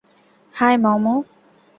[0.55, 1.05] High, মম।